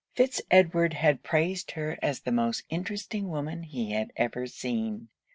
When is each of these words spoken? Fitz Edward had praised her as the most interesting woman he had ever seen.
Fitz 0.15 0.41
Edward 0.49 0.93
had 0.95 1.21
praised 1.21 1.69
her 1.73 1.95
as 2.01 2.21
the 2.21 2.31
most 2.31 2.63
interesting 2.71 3.29
woman 3.29 3.61
he 3.61 3.91
had 3.91 4.11
ever 4.17 4.47
seen. 4.47 5.09